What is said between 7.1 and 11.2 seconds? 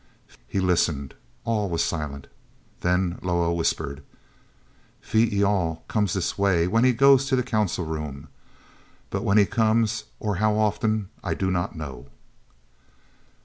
to the council room. But when he comes, or how often,